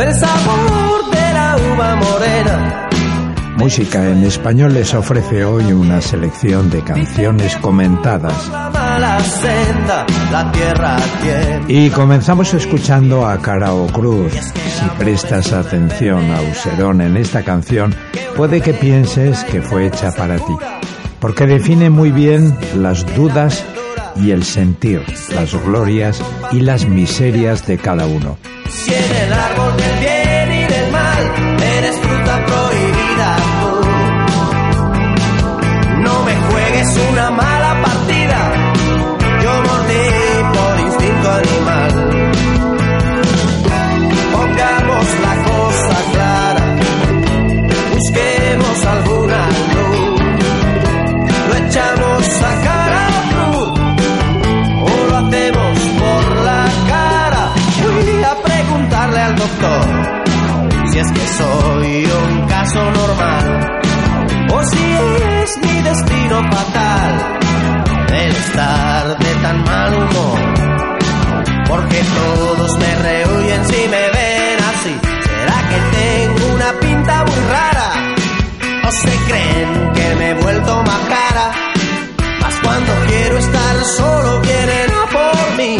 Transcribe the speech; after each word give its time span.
el 0.00 0.14
sabor 0.14 1.10
de 1.10 1.32
la 1.32 1.56
uva 1.74 1.96
morena. 1.96 2.88
Música 3.56 4.08
en 4.08 4.24
español 4.24 4.72
les 4.72 4.94
ofrece 4.94 5.44
hoy 5.44 5.64
una 5.72 6.00
selección 6.00 6.70
de 6.70 6.82
canciones 6.82 7.56
comentadas. 7.56 8.50
Y 11.68 11.90
comenzamos 11.90 12.54
escuchando 12.54 13.26
a 13.26 13.36
Carao 13.38 13.86
Cruz. 13.88 14.32
Si 14.32 14.86
prestas 14.98 15.52
atención 15.52 16.30
a 16.32 16.40
Userón 16.40 17.02
en 17.02 17.18
esta 17.18 17.42
canción, 17.42 17.94
puede 18.36 18.62
que 18.62 18.72
pienses 18.72 19.44
que 19.44 19.60
fue 19.60 19.86
hecha 19.86 20.10
para 20.12 20.36
ti, 20.36 20.54
porque 21.20 21.46
define 21.46 21.90
muy 21.90 22.10
bien 22.10 22.56
las 22.76 23.04
dudas 23.14 23.62
y 24.16 24.30
el 24.30 24.44
sentir, 24.44 25.04
las 25.34 25.52
glorias 25.62 26.22
y 26.52 26.60
las 26.60 26.86
miserias 26.86 27.66
de 27.66 27.76
cada 27.76 28.06
uno. 28.06 28.38
Si 28.72 28.94
en 28.94 29.16
el 29.16 29.32
árbol 29.32 29.76
del 29.76 29.98
bien 29.98 30.52
y 30.52 30.64
del 30.72 30.92
mal 30.92 31.32
eres 31.60 31.96
fruta 31.98 32.46
prohibida 32.46 33.36
tú. 33.60 33.72
No 36.02 36.22
me 36.24 36.36
juegues 36.36 36.96
una 37.10 37.30
mala 37.30 37.49
estar 68.40 69.18
de 69.18 69.34
tan 69.42 69.64
mal 69.64 69.94
humor. 69.94 70.38
Porque 71.68 72.00
todos 72.20 72.78
me 72.78 72.94
rehuyen 72.96 73.64
si 73.66 73.88
me 73.94 74.04
ven 74.16 74.58
así. 74.72 74.94
¿Será 75.26 75.58
que 75.70 75.78
tengo 75.98 76.54
una 76.54 76.70
pinta 76.80 77.24
muy 77.24 77.40
rara? 77.54 77.88
¿O 78.88 78.90
se 78.92 79.14
creen 79.28 79.92
que 79.94 80.14
me 80.16 80.30
he 80.30 80.34
vuelto 80.34 80.82
más 80.82 81.00
cara? 81.16 81.46
Mas 82.40 82.54
cuando 82.64 82.92
quiero 83.06 83.38
estar 83.38 83.84
solo 83.96 84.40
vienen 84.40 84.90
a 84.90 85.06
por 85.16 85.56
mí. 85.58 85.76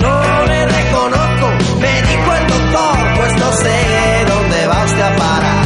No 0.00 0.44
le 0.46 0.66
reconozco, 0.66 1.46
me 1.80 2.02
dijo 2.02 2.28
el 2.40 2.46
doctor, 2.54 2.96
pues 3.16 3.32
no 3.42 3.52
sé 3.52 4.24
dónde 4.28 4.66
va 4.66 4.84
usted 4.84 5.02
a 5.02 5.16
parar. 5.16 5.64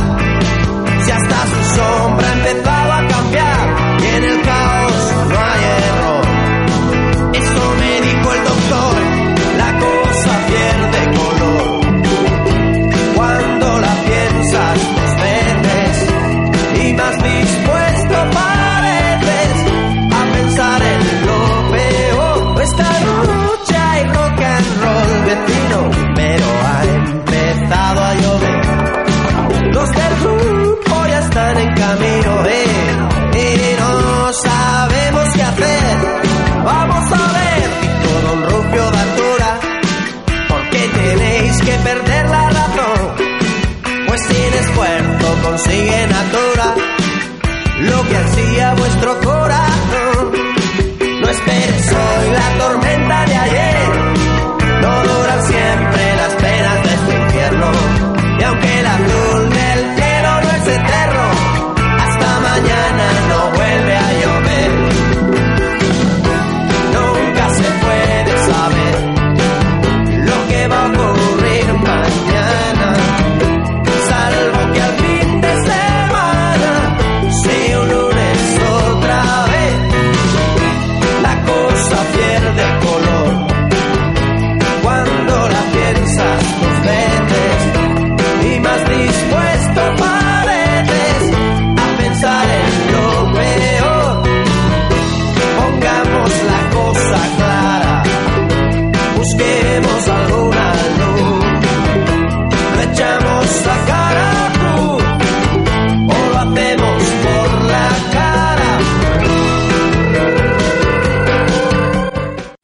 Si 1.05 1.11
hasta 1.11 1.39
su 1.53 1.77
sombra 1.77 2.09
siguen 45.65 46.12
a 46.12 46.22
todas. 46.32 46.79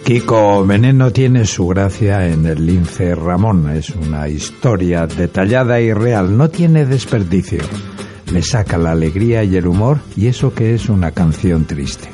Kiko 0.06 0.64
Veneno 0.64 1.10
tiene 1.10 1.44
su 1.46 1.66
gracia 1.66 2.28
en 2.28 2.46
el 2.46 2.64
lince 2.64 3.12
Ramón. 3.16 3.68
Es 3.70 3.90
una 3.90 4.28
historia 4.28 5.04
detallada 5.04 5.80
y 5.80 5.92
real, 5.92 6.36
no 6.36 6.48
tiene 6.48 6.86
desperdicio. 6.86 7.58
Le 8.30 8.40
saca 8.40 8.78
la 8.78 8.92
alegría 8.92 9.42
y 9.42 9.56
el 9.56 9.66
humor 9.66 9.98
y 10.16 10.28
eso 10.28 10.54
que 10.54 10.74
es 10.74 10.88
una 10.88 11.10
canción 11.10 11.64
triste. 11.64 12.08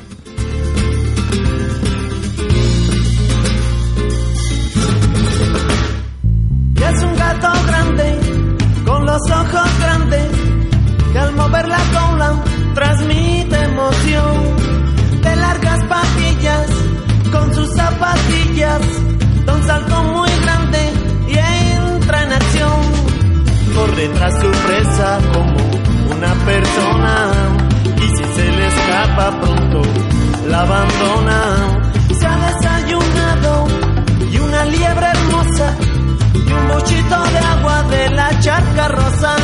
Es 6.77 7.03
un 7.03 7.15
gato 7.15 7.51
grande, 7.67 8.17
con 8.87 9.05
los 9.05 9.21
ojos 9.29 9.79
grandes, 9.79 10.31
que 11.11 11.19
al 11.19 11.35
mover 11.35 11.67
la 11.67 11.77
cola 11.93 12.43
transmite 12.73 13.55
emoción. 13.55 14.63
De 15.21 15.35
largas 15.35 15.79
patillas, 15.87 16.72
zapatillas, 17.75 18.81
da 19.45 19.53
un 19.53 19.63
salto 19.65 20.03
muy 20.03 20.29
grande 20.43 20.79
y 21.27 21.37
entra 21.37 22.23
en 22.23 22.33
acción. 22.33 22.81
Corre 23.75 24.07
tras 24.09 24.33
su 24.41 24.51
presa 24.65 25.19
como 25.33 25.55
una 26.15 26.33
persona, 26.45 27.31
y 27.97 28.07
si 28.17 28.23
se 28.35 28.51
le 28.51 28.67
escapa 28.67 29.39
pronto, 29.41 29.81
la 30.47 30.61
abandona. 30.61 31.81
Se 32.19 32.25
ha 32.25 32.37
desayunado 32.37 33.67
y 34.31 34.37
una 34.37 34.65
liebre 34.65 35.07
hermosa 35.07 35.75
y 36.33 36.51
un 36.51 36.67
bochito 36.67 37.23
de 37.23 37.39
agua 37.39 37.83
de 37.83 38.09
la 38.11 38.39
charca 38.39 38.87
rosa 38.89 39.35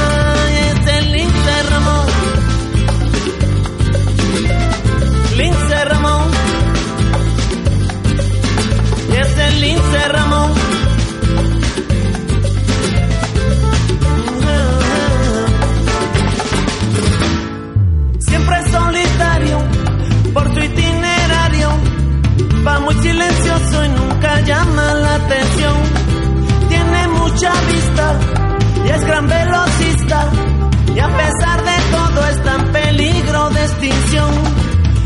tiene 27.40 27.54
mucha 27.54 27.62
vista 27.72 28.20
y 28.86 28.90
es 28.90 29.06
gran 29.06 29.28
velocista 29.28 30.30
y 30.94 31.00
a 31.00 31.08
pesar 31.08 31.64
de 31.64 31.78
todo 31.92 32.28
está 32.28 32.56
en 32.56 32.72
peligro 32.72 33.50
de 33.52 33.62
extinción. 33.62 34.30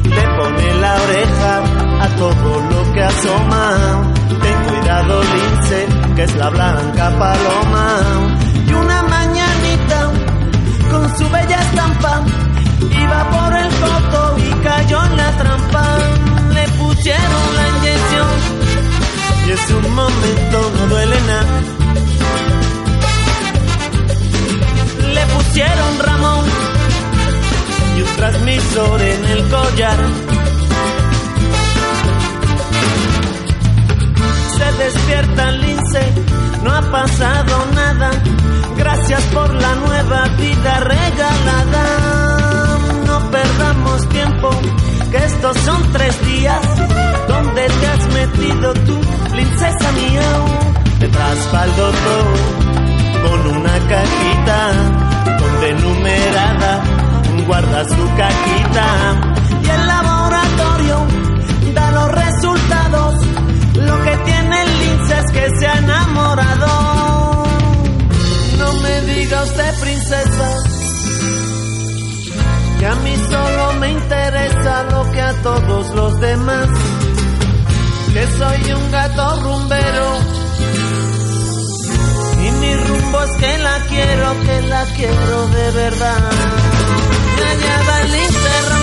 Le 0.03 0.27
pone 0.37 0.73
la 0.75 0.95
oreja 0.95 1.63
a 2.01 2.07
todo 2.17 2.61
lo 2.61 2.93
que 2.93 3.03
asoma. 3.03 4.13
Ten 4.41 4.63
cuidado 4.69 5.21
lince, 5.21 5.87
que 6.15 6.23
es 6.23 6.35
la 6.35 6.49
blanca 6.49 7.09
paloma. 7.17 7.99
su 11.17 11.29
bella 11.29 11.59
estampa. 11.59 12.21
Iba 12.79 13.29
por 13.29 13.57
el 13.57 13.69
coto 13.69 14.35
y 14.39 14.63
cayó 14.63 15.05
en 15.05 15.17
la 15.17 15.31
trampa. 15.37 15.97
Le 16.53 16.67
pusieron 16.69 17.55
la 17.55 17.67
inyección 17.77 18.63
y 19.45 19.51
en 19.51 19.85
un 19.85 19.95
momento 19.95 20.71
no 20.77 20.87
duele 20.87 21.21
nada. 21.21 21.72
Pusieron 25.53 25.99
Ramón 25.99 26.45
y 27.95 28.01
un 28.01 28.15
transmisor 28.15 29.01
en 29.03 29.25
el 29.25 29.49
collar. 29.49 29.99
Se 34.57 34.83
despierta 34.83 35.51
Lince, 35.51 36.13
no 36.63 36.71
ha 36.71 36.81
pasado 36.81 37.65
nada. 37.75 38.09
Gracias 38.77 39.21
por 39.25 39.53
la 39.53 39.75
nueva 39.75 40.27
vida 40.39 40.79
regalada. 40.79 41.85
No 43.05 43.29
perdamos 43.29 44.09
tiempo, 44.09 44.49
que 45.11 45.17
estos 45.17 45.55
son 45.57 45.91
tres 45.91 46.25
días 46.25 46.61
donde 47.27 47.67
te 47.67 47.87
has 47.87 48.07
metido 48.07 48.73
tú, 48.73 48.99
princesa 49.29 49.91
mía. 49.91 50.23
Detrás 50.99 51.49
va 51.53 51.65
el 51.65 51.75
su 57.87 58.15
cajita 58.15 58.85
y 59.63 59.69
el 59.69 59.87
laboratorio 59.87 61.07
da 61.73 61.91
los 61.91 62.11
resultados. 62.11 63.15
Lo 63.75 64.03
que 64.03 64.17
tiene 64.17 64.61
el 64.61 64.79
lince 64.79 65.19
es 65.19 65.31
que 65.31 65.59
se 65.59 65.67
ha 65.67 65.77
enamorado. 65.77 67.43
No 68.57 68.73
me 68.81 69.01
diga 69.01 69.43
usted, 69.43 69.79
princesa, 69.79 70.49
que 72.79 72.85
a 72.85 72.95
mí 72.95 73.15
solo 73.29 73.73
me 73.79 73.91
interesa 73.91 74.83
lo 74.91 75.11
que 75.11 75.21
a 75.21 75.33
todos 75.41 75.95
los 75.95 76.19
demás. 76.19 76.69
Que 78.13 78.27
soy 78.27 78.73
un 78.73 78.91
gato 78.91 79.41
rumbero. 79.41 80.19
Y 82.45 82.51
mi 82.51 82.75
rumbo 82.75 83.23
es 83.23 83.31
que 83.37 83.57
la 83.57 83.77
quiero, 83.89 84.41
que 84.41 84.61
la 84.67 84.85
quiero 84.95 85.47
de 85.47 85.71
verdad. 85.71 87.02
El 87.43 88.82